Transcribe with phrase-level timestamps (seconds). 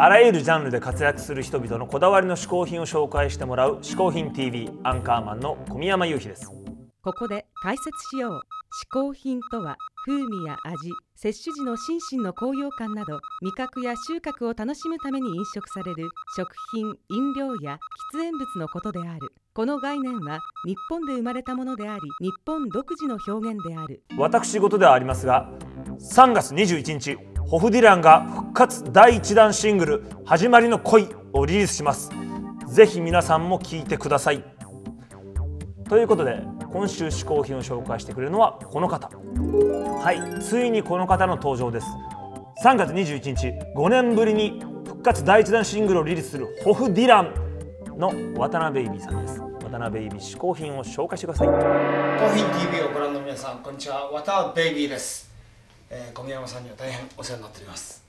[0.00, 6.48] あらゆるジャンルで活躍する人々のこだわりの嗜好品を紹介してもらう「嗜好品 TV」アンカーマンの小宮山雄飛です。
[7.02, 8.32] ここで解説しよう。
[8.32, 8.40] 嗜
[8.92, 17.80] 好品とは風味や味摂取時の心身の高揚感など味覚や収穫を楽しむために飲食される食品飲料や
[18.14, 19.32] 喫煙物のことである。
[19.52, 24.04] この概念は日本で生まれたものであり日本独自の表現である。
[24.16, 25.50] 私事ではありますが
[25.98, 32.10] 3月21日ホフディランが復活第1弾シングル「始まりの恋」をリリースします。
[32.66, 34.44] ぜひ皆さんも聴いてください。
[35.88, 39.08] ということで今週嗜好品を紹介してくれるのはこの方。
[39.08, 41.86] はいついにこの方の登場です。
[42.62, 47.32] 3月21日5年ぶりに復活第1弾シングルをリリースするホフディラン
[47.96, 49.40] の渡辺ベイビーさんです。
[49.40, 51.48] 渡辺ベイビー嗜好品を紹介してください。
[51.48, 54.10] コーヒー TV をご覧の皆さんこんにちは。
[54.12, 55.27] 渡辺ベイビーです、
[55.90, 58.02] えー小宮山さんには大変お世話になっております、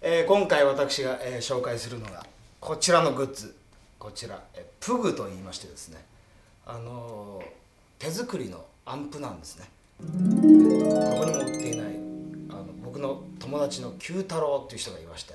[0.00, 2.24] えー今回私が、えー紹介するのが
[2.60, 3.54] こちらのグッズ。
[3.98, 6.04] こちら、えープグと言いましてですね。
[6.66, 7.42] あの
[7.98, 9.68] 手作りのアンプなんですね、
[10.00, 11.86] えーとどこにも売っていない
[12.50, 15.34] あの僕の友達の九太郎っていう人がいまして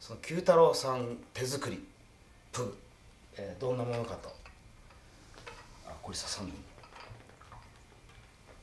[0.00, 1.82] その九太郎さん手作り
[2.52, 2.78] プグ、
[3.38, 4.28] えどんなものかと。
[5.86, 6.52] あこれ刺さんの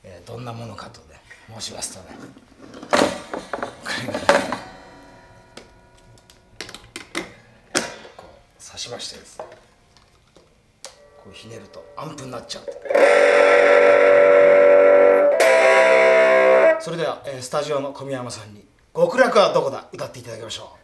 [0.04, 1.20] えどんなものかとね
[1.58, 2.16] 申しますとね。
[8.16, 8.24] こ
[8.60, 9.44] う刺しましてですね。
[11.22, 12.64] こうひねるとアンプになっちゃう。
[16.80, 20.76] それでは、えースタジオの小宮山さんに「極楽はどこだ?」歌っていただきましょ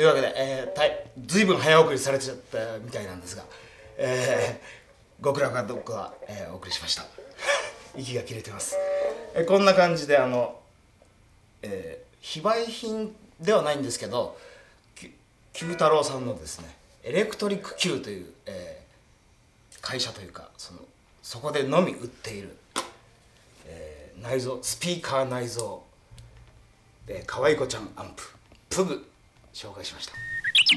[0.00, 3.42] というわけで、えー、たいずいぶん早送りされちゃったみたいなんですが、
[3.98, 7.04] えー、極楽はどこか、えーお送りしました。
[7.94, 8.78] 息が切れてます、
[9.34, 10.58] えーこんな感じであの、
[11.60, 14.38] えー非売品ではないんですけど
[15.52, 20.80] 九太郎さんのですねエレクトリック Q という、えー会社というかその
[21.22, 22.56] そこでのみ売っている、
[23.66, 25.80] えー内蔵スピーカー内蔵
[27.06, 28.22] えー、可愛い子ちゃんアンプ
[28.70, 29.09] プグ
[29.52, 30.12] 紹介しました。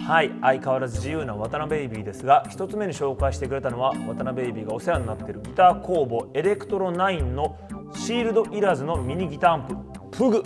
[0.08, 7.58] はい相変わらず自由なワタナベイビーですが一つ目に紹介してくれたのはワタナベイビーがお世話になっているギター工房エレクトロ9の
[7.96, 9.68] シールドいらずのミニギターアン
[10.12, 10.44] ププグ。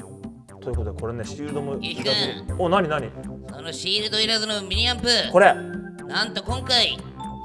[0.59, 3.09] ということでこれねシールドもいらずお何何？
[3.53, 5.07] そのシールドいらずのミニアンプ。
[5.31, 5.53] これ。
[6.07, 6.97] なんと今回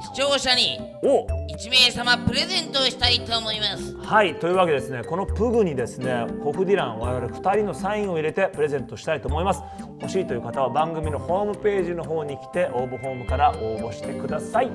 [0.03, 3.95] 視聴者にお1名様プレゼントをしたいと思います。
[3.99, 9.63] はいというわけですねこのプグにですねホフディラン我々2人のサインを入れてプレゼントしたいと思います。
[10.01, 14.71] 欲しいという方は番組のホームページの方に来て応募フォームから応募してください。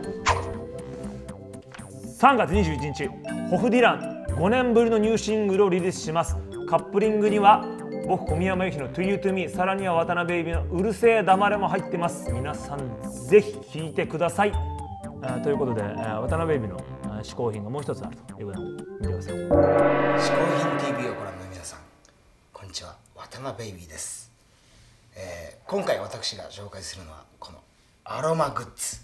[2.20, 3.08] 3月21日
[3.50, 6.36] ホフディラン5年ぶりのニューシングルをリリースします。
[6.70, 7.66] カップリングには
[8.08, 12.32] 僕小宮山由紀の To You To Me さらには渡辺ベイビーのうるせえ黙れも入ってます。
[12.32, 12.80] 皆さん
[13.28, 14.77] ぜひ聴いてください。
[15.22, 18.66] あということで、あ渡辺ベイビのあ嗜好品がもう一つあるということで
[19.02, 19.56] 見てください嗜好
[20.86, 21.80] 品 TV をご覧の皆さん
[22.54, 22.96] こんにちは。
[23.16, 24.32] 渡辺ベイビです、
[25.16, 27.58] えー今回私が紹介するのはこの
[28.06, 29.02] アロマグッズ。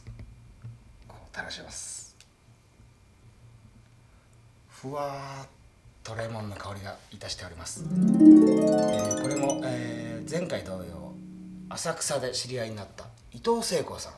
[1.09, 2.15] こう垂らします。
[4.69, 5.47] ふわっ
[6.03, 11.13] とレモンの香りがいたしております、えーこれも、えー前回同様
[11.69, 14.13] 浅草で知り合いになった伊藤聖子さん。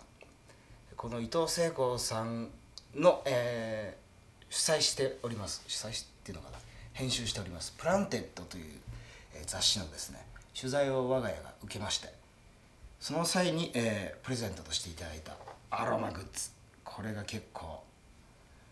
[1.05, 2.49] この伊藤聖子さん
[2.95, 4.05] の、えー
[4.49, 5.63] 主催しております。
[5.67, 6.57] 主催しっていうのかな。
[6.93, 8.79] 編集しております「プランテッド」という、
[9.35, 10.25] えー雑誌のですね
[10.59, 12.11] 取材を我が家が受けまして
[12.99, 15.35] その際に、えープレゼントとしていただいた
[15.69, 16.49] アロマグッズ。
[16.83, 17.83] これが結構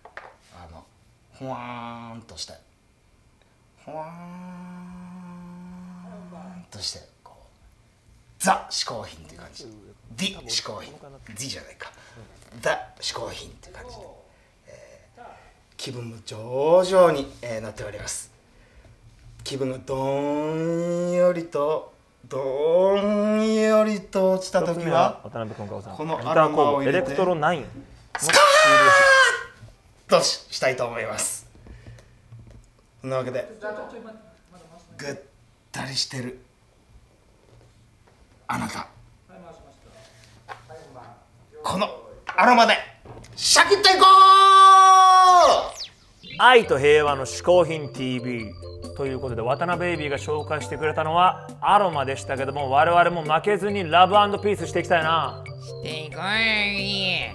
[0.03, 0.83] あの
[1.33, 2.53] ほわーんとして。
[3.85, 4.09] ほわー
[6.61, 7.12] んとして。
[8.43, 9.65] ザ嗜好品っていう感じ。
[10.17, 10.93] ディ嗜好品。
[10.93, 11.89] ディじゃないか。
[12.59, 13.95] ザ嗜好品っていう感じ。
[13.95, 14.03] で、
[14.67, 15.23] えー
[15.77, 18.29] 気分も上々に、えーなっております。
[19.45, 19.95] 気分がど
[20.55, 21.93] んよりと
[22.27, 22.95] ど
[23.37, 25.95] んよりと落ちた時は渡辺君さん。
[25.95, 27.65] このアロマを入れてレクトロ9
[28.19, 28.39] スカー
[30.07, 31.47] ッとししたいと思います。
[32.99, 33.49] そんなわけで
[34.97, 35.15] ぐっ
[35.71, 36.39] たりしてる
[38.47, 38.87] あなた。
[41.63, 41.87] この
[42.35, 42.73] アロマで
[43.35, 44.05] シャキッといこ
[46.39, 46.39] う！
[46.39, 48.51] 愛と平和の嗜好品 TV
[48.97, 55.41] ということで渡辺ベイビーが紹介してくれたのはアロマでしたけども我々も負けずにラブピースしていきたいな。
[55.63, 56.21] していこい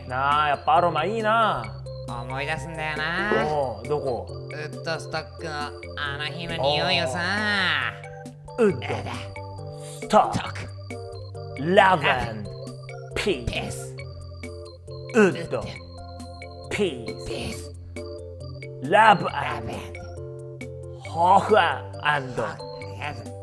[0.08, 1.64] なあやっぱアロマいいな。
[2.08, 3.46] 思い出すんだよな。
[3.46, 4.26] おおどこ？
[4.28, 5.70] ウッドストックのあ
[6.18, 7.20] の日の匂いをさ。
[8.58, 8.80] ウッド。
[10.00, 10.67] ストック
[11.60, 12.04] ラブ
[13.20, 13.96] ピース
[15.14, 15.60] ウッド
[16.70, 17.74] ピース
[18.88, 19.26] ラブ
[21.00, 22.44] ホフアンド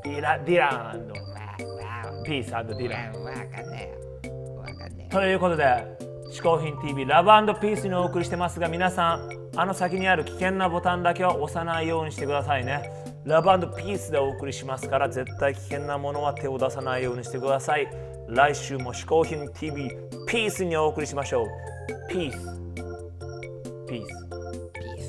[0.03, 3.91] ディラディランピースディランわかんね
[4.23, 5.65] えよわかんねということで
[6.31, 7.29] 「嗜好品 TV ラブ
[7.59, 17.89] ピース」にお送りしてますが皆さんあの先にある危険なボタンだけは押さないようにしてくださいねラブピースでお送りしますから絶対危険なものは手を出さないようにしてください。
[18.27, 19.89] 来週も嗜好品 TV
[20.27, 21.47] ピースにお送りしましょう。
[22.07, 22.37] ピース
[23.87, 25.01] ピースえピー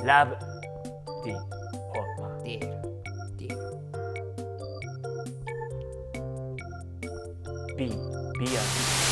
[0.00, 0.36] スラブ
[1.24, 1.48] ディホ
[2.24, 2.58] ッディ
[3.38, 3.48] ディ
[7.76, 9.11] ビービア